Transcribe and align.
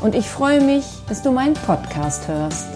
und 0.00 0.14
ich 0.14 0.28
freue 0.28 0.60
mich, 0.60 0.84
dass 1.08 1.22
du 1.22 1.30
meinen 1.30 1.54
Podcast 1.54 2.26
hörst. 2.26 2.66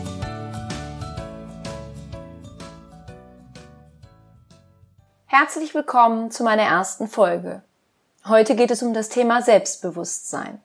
Herzlich 5.26 5.74
willkommen 5.74 6.30
zu 6.30 6.44
meiner 6.44 6.62
ersten 6.62 7.08
Folge. 7.08 7.62
Heute 8.26 8.54
geht 8.54 8.70
es 8.70 8.82
um 8.82 8.94
das 8.94 9.08
Thema 9.08 9.42
Selbstbewusstsein. 9.42 10.60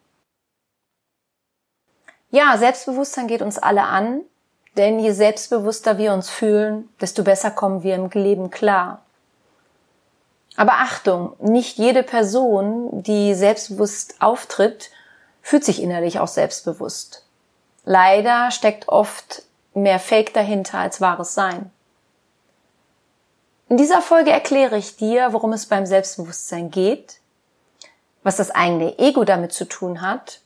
Ja, 2.32 2.58
Selbstbewusstsein 2.58 3.28
geht 3.28 3.42
uns 3.42 3.58
alle 3.58 3.84
an, 3.84 4.22
denn 4.78 5.00
je 5.00 5.12
selbstbewusster 5.12 5.98
wir 5.98 6.14
uns 6.14 6.30
fühlen, 6.30 6.90
desto 7.02 7.24
besser 7.24 7.52
kommen 7.52 7.84
wir 7.84 7.96
im 7.96 8.10
Leben 8.10 8.50
klar. 8.52 9.02
Aber 10.56 10.74
Achtung, 10.74 11.34
nicht 11.40 11.78
jede 11.78 12.04
Person, 12.04 13.02
die 13.02 13.34
selbstbewusst 13.34 14.16
auftritt, 14.20 14.92
fühlt 15.42 15.64
sich 15.64 15.82
innerlich 15.82 16.20
auch 16.20 16.28
selbstbewusst. 16.28 17.26
Leider 17.86 18.52
steckt 18.52 18.88
oft 18.88 19.44
mehr 19.74 20.00
Fake 20.00 20.34
dahinter 20.34 20.80
als 20.80 21.02
wahres 21.02 21.34
Sein. 21.34 21.72
In 23.70 23.78
dieser 23.78 24.02
Folge 24.02 24.32
erkläre 24.32 24.78
ich 24.78 24.96
dir, 24.96 25.32
worum 25.32 25.54
es 25.54 25.68
beim 25.68 25.86
Selbstbewusstsein 25.86 26.72
geht, 26.72 27.20
was 28.24 28.38
das 28.38 28.52
eigene 28.52 28.98
Ego 28.98 29.24
damit 29.24 29.54
zu 29.54 29.66
tun 29.66 30.02
hat 30.02 30.42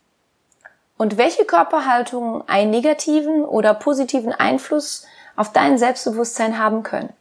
und 0.98 1.18
welche 1.18 1.46
Körperhaltungen 1.46 2.48
einen 2.48 2.72
negativen 2.72 3.46
oder 3.46 3.74
positiven 3.74 4.34
Einfluss 4.34 5.06
auf 5.36 5.52
dein 5.52 5.78
Selbstbewusstsein 5.78 6.60
haben 6.60 6.84
können. 6.84 7.14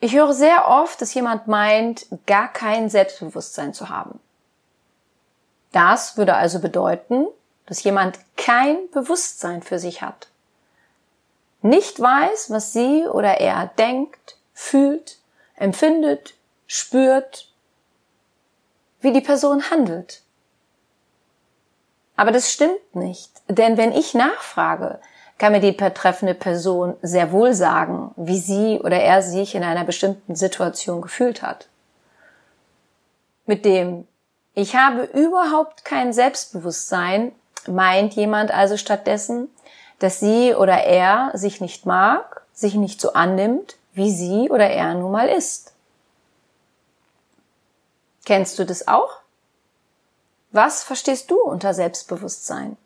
Ich 0.00 0.14
höre 0.14 0.32
sehr 0.32 0.66
oft, 0.66 1.00
dass 1.02 1.12
jemand 1.12 1.46
meint, 1.46 2.06
gar 2.26 2.50
kein 2.50 2.88
Selbstbewusstsein 2.88 3.74
zu 3.74 3.90
haben. 3.90 4.18
Das 5.72 6.16
würde 6.16 6.34
also 6.34 6.58
bedeuten, 6.58 7.26
dass 7.66 7.84
jemand 7.84 8.18
kein 8.36 8.90
Bewusstsein 8.90 9.62
für 9.62 9.78
sich 9.78 10.02
hat. 10.02 10.28
Nicht 11.62 12.00
weiß, 12.00 12.50
was 12.50 12.72
sie 12.72 13.04
oder 13.04 13.40
er 13.40 13.66
denkt, 13.78 14.38
fühlt, 14.54 15.18
empfindet, 15.54 16.34
spürt, 16.66 17.52
wie 19.00 19.12
die 19.12 19.20
Person 19.20 19.70
handelt. 19.70 20.22
Aber 22.16 22.32
das 22.32 22.50
stimmt 22.50 22.94
nicht, 22.94 23.30
denn 23.48 23.76
wenn 23.76 23.92
ich 23.92 24.14
nachfrage, 24.14 25.00
kann 25.40 25.52
mir 25.52 25.60
die 25.60 25.72
betreffende 25.72 26.34
Person 26.34 26.96
sehr 27.00 27.32
wohl 27.32 27.54
sagen, 27.54 28.12
wie 28.16 28.38
sie 28.38 28.78
oder 28.78 29.00
er 29.00 29.22
sich 29.22 29.54
in 29.54 29.64
einer 29.64 29.84
bestimmten 29.84 30.36
Situation 30.36 31.00
gefühlt 31.00 31.40
hat. 31.40 31.68
Mit 33.46 33.64
dem 33.64 34.06
ich 34.52 34.76
habe 34.76 35.04
überhaupt 35.04 35.86
kein 35.86 36.12
Selbstbewusstsein, 36.12 37.32
meint 37.66 38.12
jemand 38.14 38.50
also 38.50 38.76
stattdessen, 38.76 39.48
dass 39.98 40.20
sie 40.20 40.54
oder 40.54 40.84
er 40.84 41.30
sich 41.32 41.62
nicht 41.62 41.86
mag, 41.86 42.42
sich 42.52 42.74
nicht 42.74 43.00
so 43.00 43.14
annimmt, 43.14 43.76
wie 43.94 44.12
sie 44.12 44.50
oder 44.50 44.68
er 44.68 44.92
nun 44.92 45.10
mal 45.10 45.28
ist. 45.28 45.72
Kennst 48.26 48.58
du 48.58 48.66
das 48.66 48.86
auch? 48.88 49.20
Was 50.52 50.84
verstehst 50.84 51.30
du 51.30 51.40
unter 51.40 51.72
Selbstbewusstsein? 51.72 52.76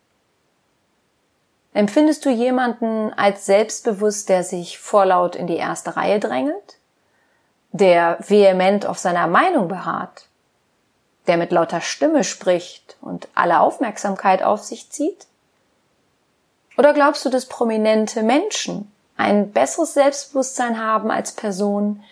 Empfindest 1.75 2.25
du 2.25 2.31
jemanden 2.31 3.13
als 3.15 3.47
selbstbewusst, 3.47 4.29
der 4.29 4.45
sich 4.45 4.79
vorlaut 4.79 5.35
in 5.35 5.49
die 5.49 5.57
erste 5.57 5.97
Reihe 5.97 6.21
drängelt? 6.21 6.79
Der 7.73 8.17
vehement 8.21 8.87
auf 8.87 8.99
seiner 8.99 9.27
Meinung 9.27 9.67
beharrt? 9.67 10.29
Der 11.27 11.37
mit 11.37 11.51
lauter 11.51 11.81
Stimme 11.81 12.23
spricht 12.23 12.97
und 13.01 13.27
alle 13.35 13.59
Aufmerksamkeit 13.59 14.45
auf 14.45 14.63
sich 14.63 14.91
zieht? 14.91 15.27
Oder 16.79 16.95
glaubst 16.95 17.25
du, 17.25 17.29
dass 17.29 17.47
prominente 17.47 18.23
Menschen 18.23 18.93
ein 19.17 19.51
besseres 19.51 19.95
Selbstbewusstsein 19.95 20.81
haben 20.81 21.11
als 21.11 21.33
Personen, 21.33 22.05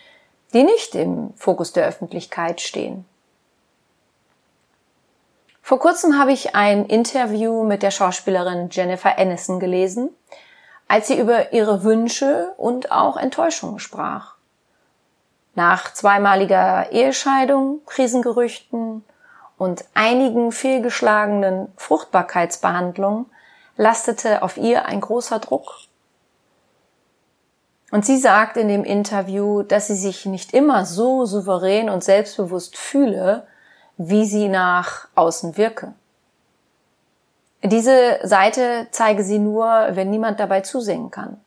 die 0.51 0.63
nicht 0.63 0.93
im 0.93 1.33
Fokus 1.37 1.71
der 1.71 1.87
Öffentlichkeit 1.87 2.59
stehen? 2.59 3.05
Vor 5.65 5.79
kurzem 5.79 6.19
habe 6.19 6.33
ich 6.33 6.55
ein 6.55 6.87
Interview 6.87 7.63
mit 7.63 7.83
der 7.83 7.91
Schauspielerin 7.91 8.67
Jennifer 8.69 9.17
Aniston 9.17 9.61
gelesen, 9.61 10.09
als 10.89 11.07
sie 11.07 11.17
über 11.17 11.53
ihre 11.53 11.85
Wünsche 11.85 12.53
und 12.57 12.91
auch 12.91 13.15
Enttäuschungen 13.15 13.79
sprach. 13.79 14.35
Nach 15.55 15.93
zweimaliger 15.93 16.91
Ehescheidung, 16.91 17.79
Krisengerüchten 17.85 19.05
und 19.57 19.85
einigen 19.93 20.51
fehlgeschlagenen 20.51 21.71
Fruchtbarkeitsbehandlungen 21.77 23.27
lastete 23.77 24.41
auf 24.43 24.57
ihr 24.57 24.85
ein 24.85 24.99
großer 24.99 25.39
Druck. 25.39 25.75
Und 27.89 28.05
sie 28.05 28.17
sagt 28.17 28.57
in 28.57 28.67
dem 28.67 28.83
Interview, 28.83 29.63
dass 29.63 29.87
sie 29.87 29.95
sich 29.95 30.25
nicht 30.25 30.53
immer 30.53 30.85
so 30.85 31.25
souverän 31.25 31.89
und 31.89 32.03
selbstbewusst 32.03 32.75
fühle, 32.75 33.47
wie 33.97 34.25
sie 34.25 34.47
nach 34.47 35.07
außen 35.15 35.57
wirke. 35.57 35.93
Diese 37.63 38.19
Seite 38.23 38.87
zeige 38.91 39.23
sie 39.23 39.39
nur, 39.39 39.87
wenn 39.91 40.09
niemand 40.09 40.39
dabei 40.39 40.61
zusehen 40.61 41.11
kann. 41.11 41.39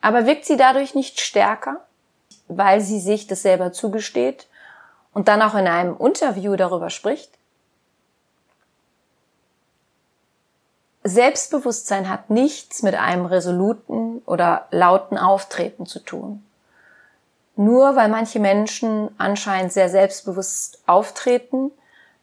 Aber 0.00 0.26
wirkt 0.26 0.44
sie 0.44 0.56
dadurch 0.56 0.94
nicht 0.94 1.20
stärker, 1.20 1.84
weil 2.46 2.80
sie 2.80 3.00
sich 3.00 3.26
das 3.26 3.42
selber 3.42 3.72
zugesteht 3.72 4.46
und 5.12 5.26
dann 5.26 5.42
auch 5.42 5.54
in 5.54 5.66
einem 5.66 5.96
Interview 5.98 6.54
darüber 6.54 6.90
spricht? 6.90 7.32
Selbstbewusstsein 11.02 12.08
hat 12.08 12.30
nichts 12.30 12.82
mit 12.82 12.94
einem 12.94 13.26
resoluten 13.26 14.22
oder 14.26 14.66
lauten 14.70 15.18
Auftreten 15.18 15.86
zu 15.86 16.00
tun. 16.00 16.44
Nur 17.56 17.96
weil 17.96 18.08
manche 18.08 18.38
Menschen 18.38 19.10
anscheinend 19.18 19.72
sehr 19.72 19.88
selbstbewusst 19.88 20.78
auftreten, 20.86 21.72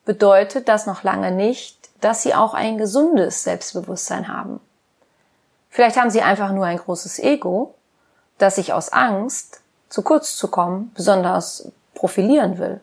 bedeutet 0.05 0.67
das 0.67 0.85
noch 0.85 1.03
lange 1.03 1.31
nicht, 1.31 1.89
dass 2.01 2.21
sie 2.21 2.35
auch 2.35 2.53
ein 2.53 2.77
gesundes 2.77 3.43
Selbstbewusstsein 3.43 4.27
haben. 4.27 4.59
Vielleicht 5.69 5.97
haben 5.97 6.11
sie 6.11 6.21
einfach 6.21 6.51
nur 6.51 6.65
ein 6.65 6.77
großes 6.77 7.17
Ego, 7.19 7.73
das 8.37 8.55
sich 8.55 8.73
aus 8.73 8.89
Angst, 8.89 9.61
zu 9.89 10.03
kurz 10.03 10.35
zu 10.35 10.49
kommen, 10.49 10.91
besonders 10.95 11.71
profilieren 11.95 12.59
will. 12.59 12.79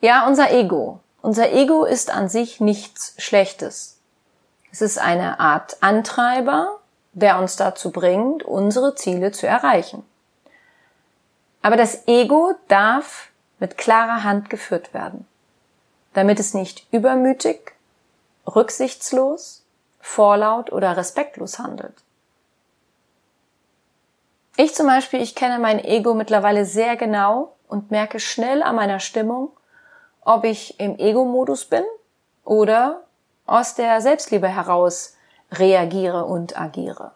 Ja, 0.00 0.26
unser 0.26 0.50
Ego. 0.52 1.00
Unser 1.22 1.52
Ego 1.52 1.84
ist 1.84 2.10
an 2.10 2.28
sich 2.28 2.60
nichts 2.60 3.14
Schlechtes. 3.18 3.98
Es 4.70 4.82
ist 4.82 4.98
eine 4.98 5.40
Art 5.40 5.78
Antreiber, 5.80 6.78
der 7.16 7.38
uns 7.38 7.56
dazu 7.56 7.90
bringt, 7.90 8.42
unsere 8.42 8.94
Ziele 8.94 9.32
zu 9.32 9.46
erreichen. 9.46 10.04
Aber 11.62 11.76
das 11.76 12.06
Ego 12.06 12.52
darf 12.68 13.30
mit 13.58 13.78
klarer 13.78 14.22
Hand 14.22 14.50
geführt 14.50 14.92
werden, 14.92 15.26
damit 16.12 16.38
es 16.38 16.52
nicht 16.52 16.86
übermütig, 16.92 17.72
rücksichtslos, 18.46 19.64
vorlaut 19.98 20.70
oder 20.70 20.98
respektlos 20.98 21.58
handelt. 21.58 21.94
Ich 24.58 24.74
zum 24.74 24.86
Beispiel, 24.86 25.22
ich 25.22 25.34
kenne 25.34 25.58
mein 25.58 25.82
Ego 25.82 26.12
mittlerweile 26.12 26.66
sehr 26.66 26.96
genau 26.96 27.56
und 27.66 27.90
merke 27.90 28.20
schnell 28.20 28.62
an 28.62 28.76
meiner 28.76 29.00
Stimmung, 29.00 29.50
ob 30.20 30.44
ich 30.44 30.78
im 30.78 30.98
Ego-Modus 30.98 31.64
bin 31.64 31.84
oder 32.44 33.04
aus 33.46 33.74
der 33.74 34.02
Selbstliebe 34.02 34.48
heraus 34.48 35.15
reagiere 35.58 36.24
und 36.24 36.58
agiere. 36.58 37.12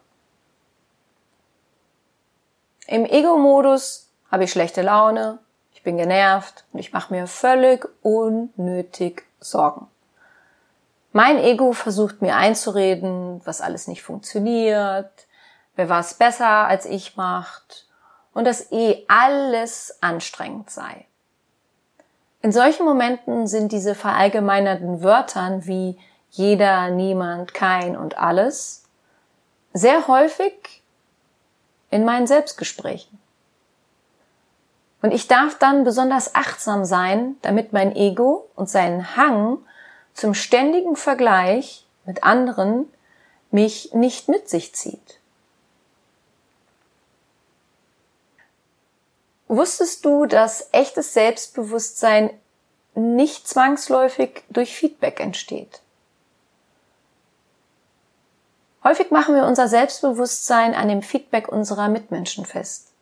Im 2.86 3.04
Ego-Modus 3.04 4.08
habe 4.30 4.44
ich 4.44 4.50
schlechte 4.50 4.82
Laune, 4.82 5.38
ich 5.72 5.82
bin 5.82 5.96
genervt 5.96 6.64
und 6.72 6.80
ich 6.80 6.92
mache 6.92 7.12
mir 7.12 7.26
völlig 7.26 7.88
unnötig 8.02 9.24
Sorgen. 9.40 9.86
Mein 11.12 11.38
Ego 11.38 11.72
versucht 11.72 12.22
mir 12.22 12.36
einzureden, 12.36 13.40
was 13.44 13.60
alles 13.60 13.88
nicht 13.88 14.02
funktioniert, 14.02 15.10
wer 15.74 15.88
was 15.88 16.14
besser 16.14 16.66
als 16.66 16.84
ich 16.84 17.16
macht 17.16 17.86
und 18.32 18.44
dass 18.44 18.70
eh 18.70 19.04
alles 19.08 19.96
anstrengend 20.00 20.70
sei. 20.70 21.06
In 22.42 22.52
solchen 22.52 22.86
Momenten 22.86 23.46
sind 23.46 23.72
diese 23.72 23.94
verallgemeinerten 23.94 25.02
Wörtern 25.02 25.66
wie 25.66 25.98
jeder, 26.30 26.90
niemand, 26.90 27.54
kein 27.54 27.96
und 27.96 28.18
alles 28.18 28.84
sehr 29.72 30.08
häufig 30.08 30.82
in 31.90 32.04
meinen 32.04 32.26
Selbstgesprächen. 32.26 33.18
Und 35.02 35.12
ich 35.12 35.28
darf 35.28 35.58
dann 35.58 35.84
besonders 35.84 36.34
achtsam 36.34 36.84
sein, 36.84 37.36
damit 37.42 37.72
mein 37.72 37.96
Ego 37.96 38.48
und 38.54 38.68
seinen 38.68 39.16
Hang 39.16 39.58
zum 40.12 40.34
ständigen 40.34 40.96
Vergleich 40.96 41.86
mit 42.04 42.22
anderen 42.22 42.92
mich 43.50 43.94
nicht 43.94 44.28
mit 44.28 44.48
sich 44.48 44.74
zieht. 44.74 45.18
Wusstest 49.48 50.04
du, 50.04 50.26
dass 50.26 50.68
echtes 50.72 51.12
Selbstbewusstsein 51.12 52.30
nicht 52.94 53.48
zwangsläufig 53.48 54.44
durch 54.48 54.76
Feedback 54.76 55.18
entsteht? 55.18 55.80
Häufig 58.82 59.10
machen 59.10 59.34
wir 59.34 59.44
unser 59.44 59.68
Selbstbewusstsein 59.68 60.74
an 60.74 60.88
dem 60.88 61.02
Feedback 61.02 61.48
unserer 61.48 61.88
Mitmenschen 61.88 62.46
fest. 62.46 62.92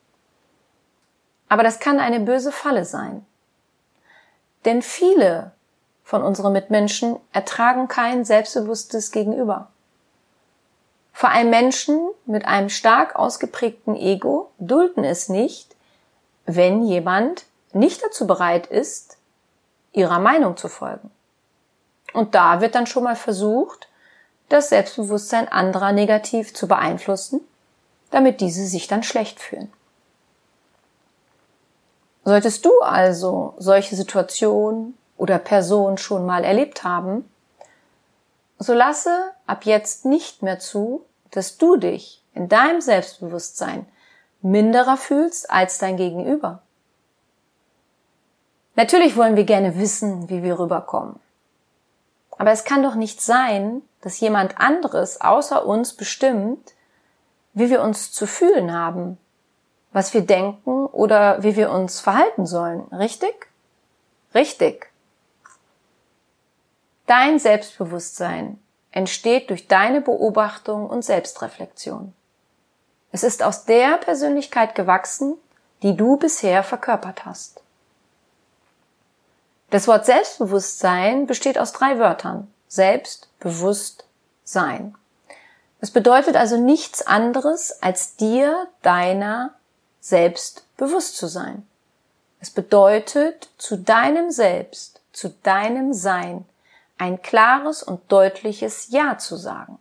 Aber 1.48 1.62
das 1.62 1.78
kann 1.78 2.00
eine 2.00 2.20
böse 2.20 2.52
Falle 2.52 2.84
sein. 2.84 3.24
Denn 4.64 4.82
viele 4.82 5.52
von 6.02 6.22
unseren 6.22 6.52
Mitmenschen 6.52 7.16
ertragen 7.32 7.86
kein 7.86 8.24
selbstbewusstes 8.24 9.12
Gegenüber. 9.12 9.68
Vor 11.12 11.30
allem 11.30 11.50
Menschen 11.50 12.10
mit 12.26 12.44
einem 12.44 12.68
stark 12.68 13.16
ausgeprägten 13.16 13.96
Ego 13.96 14.50
dulden 14.58 15.04
es 15.04 15.28
nicht, 15.28 15.74
wenn 16.46 16.82
jemand 16.82 17.44
nicht 17.72 18.02
dazu 18.02 18.26
bereit 18.26 18.66
ist, 18.66 19.18
ihrer 19.92 20.18
Meinung 20.18 20.56
zu 20.56 20.68
folgen. 20.68 21.10
Und 22.12 22.34
da 22.34 22.60
wird 22.60 22.74
dann 22.74 22.86
schon 22.86 23.04
mal 23.04 23.16
versucht, 23.16 23.88
das 24.48 24.70
Selbstbewusstsein 24.70 25.48
anderer 25.48 25.92
negativ 25.92 26.54
zu 26.54 26.68
beeinflussen, 26.68 27.40
damit 28.10 28.40
diese 28.40 28.66
sich 28.66 28.86
dann 28.88 29.02
schlecht 29.02 29.40
fühlen. 29.40 29.72
Solltest 32.24 32.64
du 32.64 32.80
also 32.80 33.54
solche 33.58 33.96
Situationen 33.96 34.96
oder 35.16 35.38
Personen 35.38 35.98
schon 35.98 36.26
mal 36.26 36.44
erlebt 36.44 36.84
haben, 36.84 37.28
so 38.58 38.74
lasse 38.74 39.32
ab 39.46 39.64
jetzt 39.64 40.04
nicht 40.04 40.42
mehr 40.42 40.58
zu, 40.58 41.04
dass 41.30 41.58
du 41.58 41.76
dich 41.76 42.22
in 42.34 42.48
deinem 42.48 42.80
Selbstbewusstsein 42.80 43.86
minderer 44.40 44.96
fühlst 44.96 45.50
als 45.50 45.78
dein 45.78 45.96
Gegenüber. 45.96 46.62
Natürlich 48.76 49.16
wollen 49.16 49.36
wir 49.36 49.44
gerne 49.44 49.76
wissen, 49.78 50.28
wie 50.28 50.42
wir 50.42 50.58
rüberkommen. 50.58 51.18
Aber 52.36 52.52
es 52.52 52.64
kann 52.64 52.82
doch 52.82 52.94
nicht 52.94 53.20
sein, 53.20 53.82
dass 54.00 54.20
jemand 54.20 54.58
anderes 54.60 55.20
außer 55.20 55.66
uns 55.66 55.94
bestimmt, 55.94 56.74
wie 57.52 57.70
wir 57.70 57.82
uns 57.82 58.12
zu 58.12 58.26
fühlen 58.26 58.72
haben, 58.72 59.18
was 59.92 60.14
wir 60.14 60.20
denken 60.20 60.86
oder 60.86 61.42
wie 61.42 61.56
wir 61.56 61.70
uns 61.70 62.00
verhalten 62.00 62.46
sollen. 62.46 62.82
Richtig? 62.92 63.48
Richtig. 64.34 64.90
Dein 67.06 67.38
Selbstbewusstsein 67.38 68.60
entsteht 68.90 69.50
durch 69.50 69.66
deine 69.66 70.00
Beobachtung 70.00 70.88
und 70.88 71.04
Selbstreflexion. 71.04 72.12
Es 73.12 73.22
ist 73.22 73.42
aus 73.42 73.64
der 73.64 73.96
Persönlichkeit 73.96 74.74
gewachsen, 74.74 75.36
die 75.82 75.96
du 75.96 76.16
bisher 76.16 76.62
verkörpert 76.62 77.24
hast. 77.24 77.62
Das 79.70 79.86
Wort 79.88 80.06
Selbstbewusstsein 80.06 81.26
besteht 81.26 81.58
aus 81.58 81.72
drei 81.72 81.98
Wörtern. 81.98 82.52
Selbst, 82.68 83.28
bewusst, 83.40 84.04
sein. 84.44 84.94
Es 85.80 85.90
bedeutet 85.90 86.36
also 86.36 86.56
nichts 86.56 87.06
anderes, 87.06 87.82
als 87.82 88.16
dir 88.16 88.68
deiner 88.82 89.54
selbst 90.00 90.64
bewusst 90.76 91.16
zu 91.16 91.26
sein. 91.26 91.66
Es 92.40 92.50
bedeutet, 92.50 93.48
zu 93.58 93.76
deinem 93.76 94.30
Selbst, 94.30 95.00
zu 95.12 95.30
deinem 95.42 95.92
Sein 95.92 96.46
ein 96.96 97.22
klares 97.22 97.82
und 97.82 98.00
deutliches 98.10 98.88
Ja 98.90 99.18
zu 99.18 99.36
sagen. 99.36 99.78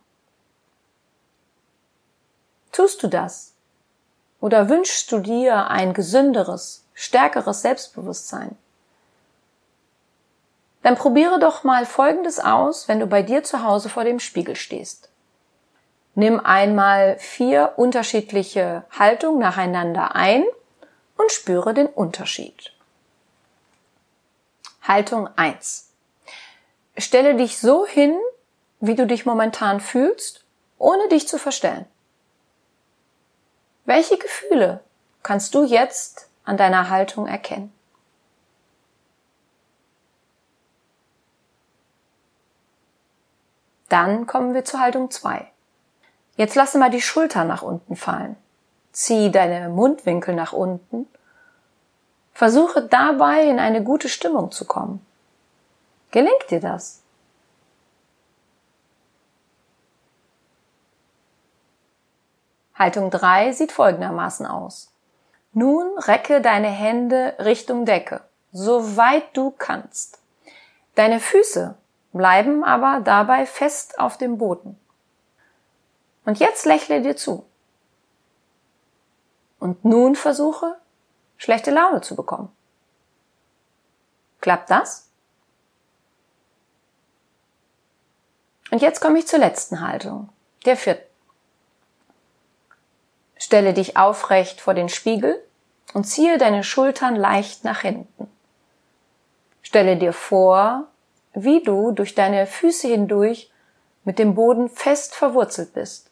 Tust 2.72 3.02
du 3.02 3.08
das? 3.08 3.52
Oder 4.40 4.68
wünschst 4.68 5.10
du 5.10 5.18
dir 5.18 5.68
ein 5.68 5.94
gesünderes, 5.94 6.84
stärkeres 6.94 7.62
Selbstbewusstsein? 7.62 8.56
Dann 10.82 10.94
probiere 10.94 11.38
doch 11.38 11.64
mal 11.64 11.86
Folgendes 11.86 12.38
aus, 12.38 12.88
wenn 12.88 13.00
du 13.00 13.06
bei 13.06 13.22
dir 13.22 13.42
zu 13.42 13.62
Hause 13.62 13.88
vor 13.88 14.04
dem 14.04 14.20
Spiegel 14.20 14.56
stehst. 14.56 15.08
Nimm 16.14 16.40
einmal 16.40 17.18
vier 17.18 17.74
unterschiedliche 17.76 18.84
Haltungen 18.90 19.38
nacheinander 19.38 20.14
ein 20.14 20.44
und 21.16 21.30
spüre 21.30 21.74
den 21.74 21.86
Unterschied. 21.86 22.72
Haltung 24.82 25.28
1. 25.36 25.90
Stelle 26.96 27.36
dich 27.36 27.58
so 27.58 27.86
hin, 27.86 28.16
wie 28.80 28.94
du 28.94 29.06
dich 29.06 29.26
momentan 29.26 29.80
fühlst, 29.80 30.44
ohne 30.78 31.08
dich 31.08 31.28
zu 31.28 31.38
verstellen. 31.38 31.86
Welche 33.84 34.16
Gefühle 34.16 34.80
kannst 35.22 35.54
du 35.54 35.64
jetzt 35.64 36.28
an 36.44 36.56
deiner 36.56 36.90
Haltung 36.90 37.26
erkennen? 37.26 37.72
Dann 43.88 44.26
kommen 44.26 44.54
wir 44.54 44.64
zur 44.64 44.80
Haltung 44.80 45.10
2. 45.10 45.50
Jetzt 46.36 46.54
lasse 46.54 46.78
mal 46.78 46.90
die 46.90 47.02
Schultern 47.02 47.48
nach 47.48 47.62
unten 47.62 47.96
fallen. 47.96 48.36
Zieh 48.92 49.30
deine 49.30 49.68
Mundwinkel 49.68 50.34
nach 50.34 50.52
unten. 50.52 51.06
Versuche 52.32 52.82
dabei 52.82 53.44
in 53.44 53.58
eine 53.58 53.82
gute 53.82 54.08
Stimmung 54.08 54.52
zu 54.52 54.64
kommen. 54.64 55.04
Gelingt 56.10 56.50
dir 56.50 56.60
das? 56.60 57.02
Haltung 62.74 63.10
3 63.10 63.52
sieht 63.52 63.72
folgendermaßen 63.72 64.46
aus. 64.46 64.92
Nun 65.52 65.98
recke 65.98 66.40
deine 66.40 66.68
Hände 66.68 67.34
Richtung 67.40 67.84
Decke, 67.84 68.20
so 68.52 68.96
weit 68.96 69.36
du 69.36 69.50
kannst. 69.50 70.20
Deine 70.94 71.18
Füße 71.18 71.76
bleiben 72.18 72.64
aber 72.64 73.00
dabei 73.00 73.46
fest 73.46 73.98
auf 73.98 74.18
dem 74.18 74.36
Boden. 74.36 74.78
Und 76.26 76.38
jetzt 76.38 76.66
lächle 76.66 77.00
dir 77.00 77.16
zu. 77.16 77.46
Und 79.58 79.84
nun 79.84 80.14
versuche, 80.14 80.76
schlechte 81.38 81.70
Laune 81.70 82.02
zu 82.02 82.14
bekommen. 82.14 82.54
Klappt 84.40 84.70
das? 84.70 85.08
Und 88.70 88.82
jetzt 88.82 89.00
komme 89.00 89.20
ich 89.20 89.26
zur 89.26 89.38
letzten 89.38 89.80
Haltung, 89.80 90.28
der 90.66 90.76
vierten. 90.76 91.06
Stelle 93.36 93.72
dich 93.72 93.96
aufrecht 93.96 94.60
vor 94.60 94.74
den 94.74 94.88
Spiegel 94.88 95.42
und 95.94 96.04
ziehe 96.04 96.36
deine 96.36 96.64
Schultern 96.64 97.16
leicht 97.16 97.64
nach 97.64 97.80
hinten. 97.80 98.30
Stelle 99.62 99.96
dir 99.96 100.12
vor, 100.12 100.88
wie 101.34 101.62
du 101.62 101.92
durch 101.92 102.14
deine 102.14 102.46
Füße 102.46 102.88
hindurch 102.88 103.50
mit 104.04 104.18
dem 104.18 104.34
Boden 104.34 104.68
fest 104.68 105.14
verwurzelt 105.14 105.74
bist, 105.74 106.10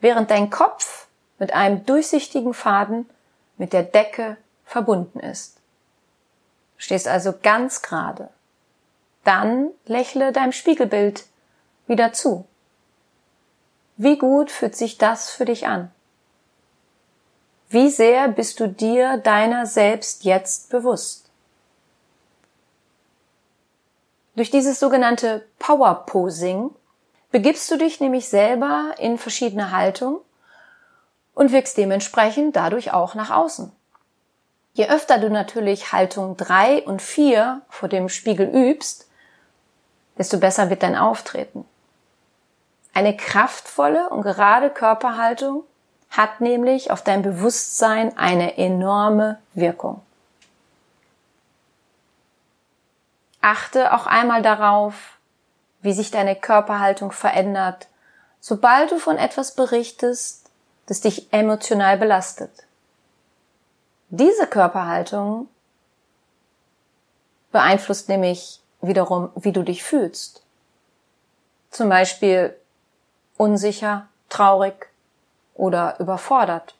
während 0.00 0.30
dein 0.30 0.50
Kopf 0.50 1.06
mit 1.38 1.52
einem 1.52 1.84
durchsichtigen 1.84 2.54
Faden 2.54 3.08
mit 3.58 3.72
der 3.72 3.82
Decke 3.82 4.36
verbunden 4.64 5.20
ist. 5.20 5.56
Du 6.76 6.82
stehst 6.82 7.06
also 7.08 7.34
ganz 7.42 7.82
gerade. 7.82 8.30
Dann 9.24 9.70
lächle 9.86 10.32
deinem 10.32 10.52
Spiegelbild 10.52 11.26
wieder 11.86 12.12
zu. 12.12 12.46
Wie 13.96 14.18
gut 14.18 14.50
fühlt 14.50 14.74
sich 14.74 14.98
das 14.98 15.30
für 15.30 15.44
dich 15.44 15.66
an? 15.66 15.90
Wie 17.68 17.88
sehr 17.88 18.28
bist 18.28 18.60
du 18.60 18.68
dir 18.68 19.16
deiner 19.18 19.66
selbst 19.66 20.24
jetzt 20.24 20.70
bewusst? 20.70 21.30
Durch 24.34 24.50
dieses 24.50 24.80
sogenannte 24.80 25.46
Power 25.58 26.06
Posing 26.06 26.70
begibst 27.30 27.70
du 27.70 27.76
dich 27.76 28.00
nämlich 28.00 28.28
selber 28.28 28.94
in 28.98 29.18
verschiedene 29.18 29.72
Haltungen 29.72 30.20
und 31.34 31.52
wirkst 31.52 31.76
dementsprechend 31.76 32.56
dadurch 32.56 32.92
auch 32.92 33.14
nach 33.14 33.30
außen. 33.30 33.72
Je 34.74 34.88
öfter 34.88 35.18
du 35.18 35.28
natürlich 35.28 35.92
Haltung 35.92 36.36
3 36.38 36.84
und 36.84 37.02
4 37.02 37.60
vor 37.68 37.90
dem 37.90 38.08
Spiegel 38.08 38.48
übst, 38.48 39.06
desto 40.16 40.38
besser 40.38 40.70
wird 40.70 40.82
dein 40.82 40.96
Auftreten. 40.96 41.66
Eine 42.94 43.16
kraftvolle 43.16 44.08
und 44.08 44.22
gerade 44.22 44.70
Körperhaltung 44.70 45.64
hat 46.10 46.40
nämlich 46.40 46.90
auf 46.90 47.02
dein 47.02 47.22
Bewusstsein 47.22 48.16
eine 48.16 48.56
enorme 48.56 49.38
Wirkung. 49.54 50.00
Achte 53.42 53.92
auch 53.92 54.06
einmal 54.06 54.40
darauf, 54.40 55.18
wie 55.82 55.92
sich 55.92 56.10
deine 56.10 56.36
Körperhaltung 56.36 57.12
verändert, 57.12 57.88
sobald 58.40 58.90
du 58.92 58.98
von 58.98 59.18
etwas 59.18 59.54
berichtest, 59.54 60.48
das 60.86 61.00
dich 61.00 61.32
emotional 61.32 61.98
belastet. 61.98 62.50
Diese 64.08 64.46
Körperhaltung 64.46 65.48
beeinflusst 67.50 68.08
nämlich 68.08 68.60
wiederum, 68.80 69.30
wie 69.36 69.52
du 69.52 69.62
dich 69.62 69.82
fühlst. 69.82 70.42
Zum 71.70 71.88
Beispiel 71.88 72.56
unsicher, 73.36 74.08
traurig 74.28 74.88
oder 75.54 75.98
überfordert. 75.98 76.74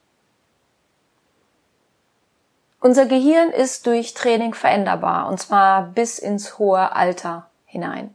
Unser 2.82 3.06
Gehirn 3.06 3.50
ist 3.50 3.86
durch 3.86 4.12
Training 4.12 4.54
veränderbar, 4.54 5.28
und 5.28 5.38
zwar 5.38 5.82
bis 5.82 6.18
ins 6.18 6.58
hohe 6.58 6.90
Alter 6.96 7.46
hinein. 7.64 8.12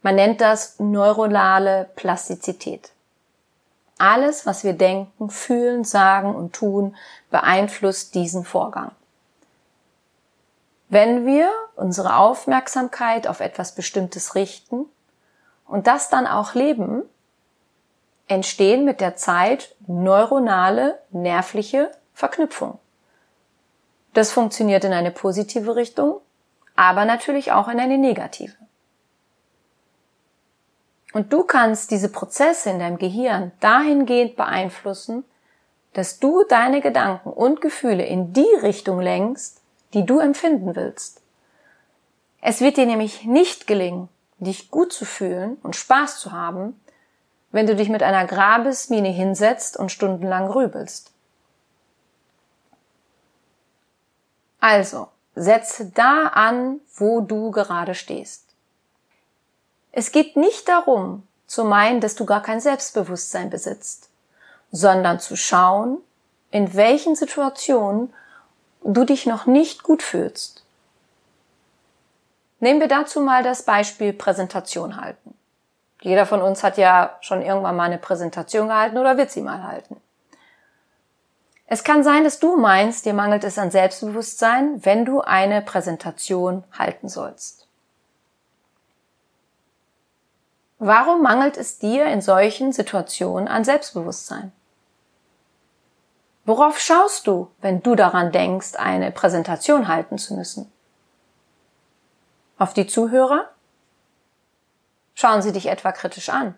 Man 0.00 0.14
nennt 0.14 0.40
das 0.40 0.80
neuronale 0.80 1.90
Plastizität. 1.94 2.90
Alles, 3.98 4.46
was 4.46 4.64
wir 4.64 4.72
denken, 4.72 5.28
fühlen, 5.28 5.84
sagen 5.84 6.34
und 6.34 6.54
tun, 6.54 6.96
beeinflusst 7.30 8.14
diesen 8.14 8.46
Vorgang. 8.46 8.92
Wenn 10.88 11.26
wir 11.26 11.50
unsere 11.76 12.16
Aufmerksamkeit 12.16 13.26
auf 13.26 13.40
etwas 13.40 13.74
Bestimmtes 13.74 14.34
richten 14.34 14.86
und 15.66 15.86
das 15.86 16.08
dann 16.08 16.26
auch 16.26 16.54
leben, 16.54 17.02
entstehen 18.26 18.86
mit 18.86 19.02
der 19.02 19.16
Zeit 19.16 19.74
neuronale, 19.86 20.98
nervliche 21.10 21.90
Verknüpfungen. 22.14 22.78
Das 24.14 24.30
funktioniert 24.30 24.84
in 24.84 24.92
eine 24.92 25.10
positive 25.10 25.74
Richtung, 25.76 26.20
aber 26.76 27.04
natürlich 27.04 27.52
auch 27.52 27.68
in 27.68 27.80
eine 27.80 27.98
negative. 27.98 28.54
Und 31.12 31.32
du 31.32 31.44
kannst 31.44 31.90
diese 31.90 32.08
Prozesse 32.08 32.70
in 32.70 32.78
deinem 32.78 32.98
Gehirn 32.98 33.52
dahingehend 33.60 34.36
beeinflussen, 34.36 35.24
dass 35.92 36.18
du 36.18 36.44
deine 36.44 36.80
Gedanken 36.80 37.30
und 37.30 37.60
Gefühle 37.60 38.04
in 38.04 38.32
die 38.32 38.54
Richtung 38.62 39.00
lenkst, 39.00 39.60
die 39.92 40.06
du 40.06 40.20
empfinden 40.20 40.74
willst. 40.74 41.20
Es 42.40 42.60
wird 42.60 42.78
dir 42.78 42.86
nämlich 42.86 43.24
nicht 43.24 43.66
gelingen, 43.66 44.08
dich 44.38 44.70
gut 44.70 44.92
zu 44.92 45.04
fühlen 45.04 45.58
und 45.62 45.76
Spaß 45.76 46.18
zu 46.18 46.32
haben, 46.32 46.80
wenn 47.52 47.66
du 47.66 47.76
dich 47.76 47.90
mit 47.90 48.02
einer 48.02 48.26
Grabesmine 48.26 49.10
hinsetzt 49.10 49.76
und 49.76 49.92
stundenlang 49.92 50.48
grübelst. 50.48 51.11
Also, 54.62 55.08
setze 55.34 55.86
da 55.86 56.28
an, 56.28 56.80
wo 56.94 57.20
du 57.20 57.50
gerade 57.50 57.96
stehst. 57.96 58.44
Es 59.90 60.12
geht 60.12 60.36
nicht 60.36 60.68
darum, 60.68 61.26
zu 61.48 61.64
meinen, 61.64 62.00
dass 62.00 62.14
du 62.14 62.24
gar 62.24 62.42
kein 62.42 62.60
Selbstbewusstsein 62.60 63.50
besitzt, 63.50 64.08
sondern 64.70 65.18
zu 65.18 65.34
schauen, 65.34 65.98
in 66.52 66.74
welchen 66.74 67.16
Situationen 67.16 68.14
du 68.84 69.04
dich 69.04 69.26
noch 69.26 69.46
nicht 69.46 69.82
gut 69.82 70.00
fühlst. 70.00 70.64
Nehmen 72.60 72.78
wir 72.78 72.88
dazu 72.88 73.20
mal 73.20 73.42
das 73.42 73.64
Beispiel 73.64 74.12
Präsentation 74.12 75.00
halten. 75.00 75.34
Jeder 76.02 76.24
von 76.24 76.40
uns 76.40 76.62
hat 76.62 76.78
ja 76.78 77.18
schon 77.20 77.42
irgendwann 77.42 77.74
mal 77.74 77.86
eine 77.86 77.98
Präsentation 77.98 78.68
gehalten 78.68 78.96
oder 78.96 79.16
wird 79.16 79.32
sie 79.32 79.42
mal 79.42 79.64
halten. 79.64 80.00
Es 81.72 81.84
kann 81.84 82.04
sein, 82.04 82.22
dass 82.22 82.38
du 82.38 82.58
meinst, 82.58 83.06
dir 83.06 83.14
mangelt 83.14 83.44
es 83.44 83.56
an 83.56 83.70
Selbstbewusstsein, 83.70 84.84
wenn 84.84 85.06
du 85.06 85.22
eine 85.22 85.62
Präsentation 85.62 86.64
halten 86.70 87.08
sollst. 87.08 87.66
Warum 90.78 91.22
mangelt 91.22 91.56
es 91.56 91.78
dir 91.78 92.04
in 92.04 92.20
solchen 92.20 92.74
Situationen 92.74 93.48
an 93.48 93.64
Selbstbewusstsein? 93.64 94.52
Worauf 96.44 96.78
schaust 96.78 97.26
du, 97.26 97.50
wenn 97.62 97.82
du 97.82 97.94
daran 97.94 98.32
denkst, 98.32 98.74
eine 98.74 99.10
Präsentation 99.10 99.88
halten 99.88 100.18
zu 100.18 100.34
müssen? 100.34 100.70
Auf 102.58 102.74
die 102.74 102.86
Zuhörer? 102.86 103.48
Schauen 105.14 105.40
sie 105.40 105.52
dich 105.52 105.68
etwa 105.70 105.90
kritisch 105.92 106.28
an? 106.28 106.54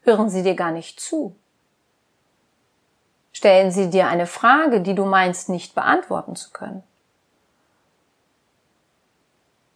Hören 0.00 0.30
sie 0.30 0.42
dir 0.42 0.54
gar 0.54 0.70
nicht 0.70 0.98
zu? 0.98 1.36
Stellen 3.34 3.72
sie 3.72 3.90
dir 3.90 4.06
eine 4.06 4.26
Frage, 4.26 4.80
die 4.80 4.94
du 4.94 5.04
meinst 5.04 5.48
nicht 5.48 5.74
beantworten 5.74 6.36
zu 6.36 6.50
können? 6.50 6.84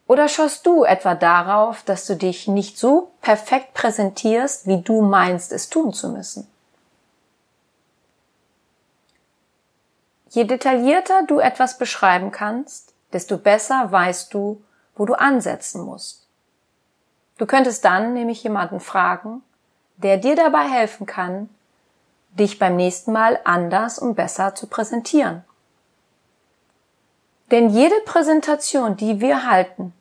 Oder 0.07 0.29
schaust 0.29 0.65
du 0.65 0.85
etwa 0.85 1.15
darauf, 1.15 1.83
dass 1.83 2.07
du 2.07 2.17
dich 2.17 2.49
nicht 2.49 2.79
so 2.79 3.11
perfekt 3.21 3.75
präsentierst, 3.75 4.67
wie 4.67 4.81
du 4.81 5.03
meinst, 5.03 5.53
es 5.53 5.69
tun 5.69 5.93
zu 5.93 6.09
müssen? 6.09 6.49
Je 10.31 10.45
detaillierter 10.45 11.25
du 11.27 11.41
etwas 11.41 11.79
beschreiben 11.79 12.31
kannst, 12.31 12.95
desto 13.13 13.39
besser 13.39 13.91
weißt 13.91 14.33
du, 14.33 14.63
wo 14.95 15.05
du 15.05 15.15
ansetzen 15.15 15.85
musst. 15.85 16.27
Du 17.39 17.47
könntest 17.47 17.85
dann 17.85 18.15
nämlich 18.15 18.43
jemanden 18.45 18.79
fragen, 18.79 19.43
der 19.97 20.17
dir 20.17 20.37
dabei 20.37 20.69
helfen 20.69 21.07
kann, 21.07 21.49
dich 22.39 22.59
beim 22.59 22.77
nächsten 22.77 23.13
Mal 23.13 23.39
anders 23.45 23.99
und 23.99 24.15
besser 24.15 24.55
zu 24.55 24.67
präsentieren. 24.67 25.45
Denn 27.51 27.71
jede 27.71 27.95
Präsentation, 28.05 28.97
die 28.97 29.21
wir 29.21 29.47
halten, 29.47 29.93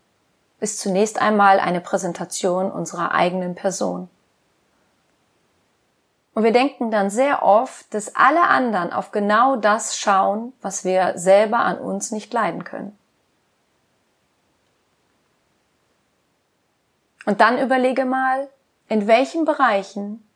ist 0.60 0.80
zunächst 0.80 1.22
einmal 1.22 1.60
eine 1.60 1.82
Präsentation 1.82 2.72
unserer 2.72 3.14
eigenen 3.14 3.56
Person. 3.56 4.10
Und 6.34 6.44
wir 6.44 6.52
denken 6.52 6.92
dann 6.92 7.10
sehr 7.10 7.42
oft, 7.42 7.92
dass 7.94 8.16
alle 8.16 8.44
anderen 8.44 8.94
auf 8.94 9.12
genau 9.12 9.56
das 9.56 9.98
schauen, 9.98 10.54
was 10.62 10.86
wir 10.86 11.18
selber 11.18 11.60
an 11.60 11.80
uns 11.80 12.12
nicht 12.12 12.32
leiden 12.32 12.64
können. 12.64 12.98
Und 17.26 17.42
dann 17.42 17.58
überlege 17.58 18.06
mal, 18.06 18.48
in 18.88 19.08
welchen 19.08 19.46
Bereichen 19.46 20.27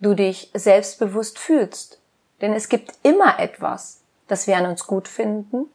du 0.00 0.14
dich 0.14 0.50
selbstbewusst 0.54 1.38
fühlst. 1.38 2.00
Denn 2.40 2.52
es 2.52 2.68
gibt 2.68 2.92
immer 3.02 3.38
etwas, 3.38 4.00
das 4.28 4.46
wir 4.46 4.56
an 4.56 4.66
uns 4.66 4.86
gut 4.86 5.08
finden 5.08 5.70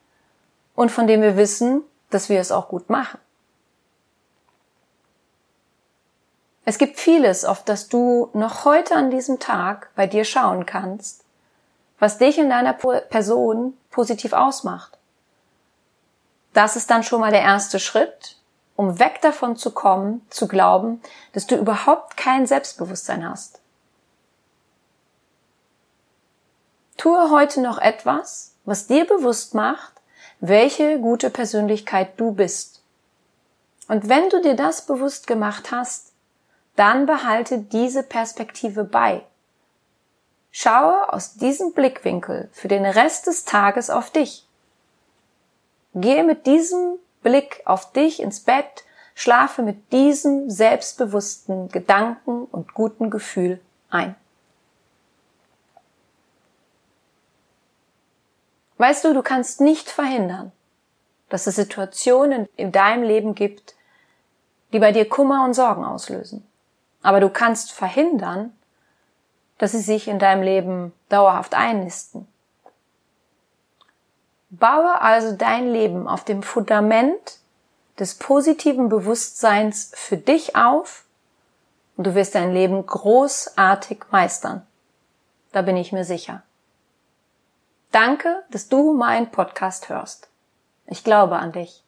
und 0.76 0.92
von 0.92 1.08
dem 1.08 1.22
wir 1.22 1.38
wissen, 1.38 1.84
dass 2.10 2.30
wir 2.30 2.40
es 2.40 2.52
auch 2.52 2.68
gut 2.68 2.90
machen. 2.90 3.20
Es 6.64 6.78
gibt 6.78 7.00
vieles, 7.00 7.44
auf 7.44 7.64
das 7.64 7.88
du 7.88 8.30
noch 8.34 8.66
heute 8.66 8.96
an 8.96 9.10
diesem 9.10 9.40
Tag 9.40 9.90
bei 9.96 10.06
dir 10.06 10.24
schauen 10.24 10.66
kannst, 10.66 11.24
was 12.00 12.18
dich 12.18 12.38
in 12.38 12.50
deiner 12.50 12.74
Person 12.74 13.78
positiv 13.90 14.34
ausmacht. 14.34 14.98
Das 16.54 16.76
ist 16.76 16.90
dann 16.90 17.04
schon 17.04 17.22
mal 17.22 17.32
der 17.32 17.42
erste 17.42 17.80
Schritt, 17.80 18.38
um 18.76 19.00
weg 19.00 19.22
davon 19.22 19.56
zu 19.56 19.72
kommen, 19.72 20.26
zu 20.30 20.48
glauben, 20.48 21.02
dass 21.34 21.48
du 21.48 21.56
überhaupt 21.56 22.18
kein 22.18 22.46
Selbstbewusstsein 22.46 23.28
hast. 23.28 23.61
Tue 27.02 27.32
heute 27.32 27.62
noch 27.62 27.80
etwas, 27.80 28.54
was 28.64 28.86
dir 28.86 29.06
bewusst 29.08 29.56
macht, 29.56 29.94
welche 30.40 31.00
gute 31.00 31.32
Persönlichkeit 31.32 32.12
du 32.18 32.32
bist. 32.32 32.84
Und 33.88 34.08
wenn 34.08 34.30
du 34.30 34.40
dir 34.40 34.54
das 34.54 34.86
bewusst 34.86 35.26
gemacht 35.26 35.72
hast, 35.72 36.12
dann 36.76 37.08
behalte 37.08 37.58
diese 37.58 38.04
Perspektive 38.04 38.84
bei. 38.84 39.24
Schaue 40.52 41.12
aus 41.12 41.34
diesem 41.34 41.74
Blickwinkel 41.74 42.50
für 42.52 42.68
den 42.68 42.86
Rest 42.86 43.26
des 43.26 43.46
Tages 43.46 43.90
auf 43.90 44.12
dich. 44.12 44.46
Gehe 45.96 46.24
mit 46.24 46.46
diesem 46.46 47.00
Blick 47.24 47.64
auf 47.66 47.94
dich 47.94 48.22
ins 48.22 48.42
Bett, 48.42 48.84
schlafe 49.16 49.64
mit 49.64 49.92
diesem 49.92 50.52
selbstbewussten 50.52 51.70
Gedanken 51.70 52.46
und 52.46 52.76
guten 52.76 53.10
Gefühl 53.10 53.60
ein. 53.90 54.16
Weißt 58.82 59.06
du, 59.06 59.14
du 59.14 59.22
kannst 59.22 59.62
nicht 59.62 59.92
verhindern, 59.92 60.52
dass 61.30 61.46
es 61.46 61.56
Situationen 61.56 62.50
in 62.56 62.72
deinem 62.72 63.04
Leben 63.04 63.36
gibt, 63.36 63.76
die 64.74 64.80
bei 64.80 64.92
dir 64.92 65.08
Kummer 65.08 65.46
und 65.46 65.54
Sorgen 65.54 65.86
auslösen. 65.86 66.48
Aber 67.04 67.20
du 67.20 67.30
kannst 67.30 67.74
verhindern, 67.74 68.58
dass 69.60 69.74
sie 69.74 69.82
sich 69.82 70.08
in 70.08 70.18
deinem 70.18 70.42
Leben 70.42 70.94
dauerhaft 71.10 71.54
einnisten. 71.54 72.28
Baue 74.50 75.00
also 75.00 75.36
dein 75.36 75.72
Leben 75.72 76.08
auf 76.08 76.26
dem 76.26 76.42
Fundament 76.42 77.38
des 78.00 78.16
positiven 78.16 78.90
Bewusstseins 78.90 79.92
für 79.94 80.18
dich 80.18 80.56
auf 80.56 81.06
und 81.98 82.08
du 82.08 82.16
wirst 82.16 82.34
dein 82.34 82.52
Leben 82.52 82.84
großartig 82.84 84.06
meistern. 84.10 84.66
Da 85.52 85.62
bin 85.62 85.78
ich 85.78 85.92
mir 85.92 86.04
sicher. 86.04 86.42
Danke, 87.92 88.44
dass 88.50 88.70
du 88.70 88.94
meinen 88.94 89.32
Podcast 89.32 89.90
hörst. 89.90 90.30
Ich 90.86 91.04
glaube 91.04 91.36
an 91.36 91.52
dich. 91.52 91.84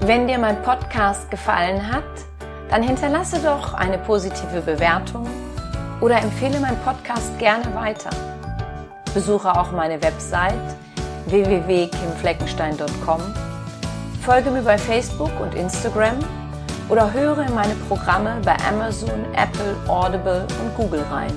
Wenn 0.00 0.26
dir 0.26 0.38
mein 0.38 0.62
Podcast 0.62 1.30
gefallen 1.30 1.92
hat, 1.92 2.04
dann 2.70 2.82
hinterlasse 2.82 3.40
doch 3.40 3.74
eine 3.74 3.98
positive 3.98 4.62
Bewertung 4.62 5.28
oder 6.00 6.16
empfehle 6.22 6.58
meinen 6.60 6.80
Podcast 6.80 7.38
gerne 7.38 7.74
weiter. 7.74 8.08
Besuche 9.12 9.50
auch 9.50 9.70
meine 9.72 10.02
Website 10.02 10.76
www.kimfleckenstein.com. 11.26 13.20
Folge 14.22 14.50
mir 14.50 14.62
bei 14.62 14.78
Facebook 14.78 15.38
und 15.40 15.54
Instagram 15.54 16.18
oder 16.88 17.12
höre 17.12 17.46
in 17.46 17.54
meine 17.54 17.74
Programme 17.88 18.40
bei 18.44 18.56
Amazon, 18.68 19.24
Apple, 19.34 19.76
Audible 19.88 20.46
und 20.60 20.76
Google 20.76 21.04
rein. 21.10 21.32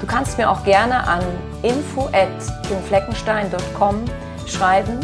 Du 0.00 0.06
kannst 0.06 0.38
mir 0.38 0.50
auch 0.50 0.64
gerne 0.64 1.06
an 1.06 1.20
info@kimfleckenstein.com 1.62 4.04
schreiben, 4.46 4.98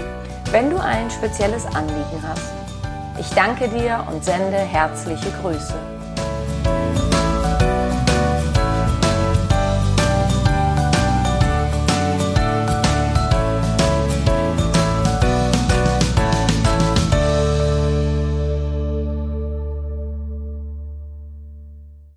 wenn 0.51 0.71
du 0.71 0.79
ein 0.79 1.11
spezielles 1.11 1.67
Anliegen 1.67 2.25
hast. 2.29 2.53
Ich 3.19 3.29
danke 3.31 3.69
dir 3.69 4.03
und 4.11 4.25
sende 4.25 4.57
herzliche 4.57 5.31
Grüße. 5.43 5.75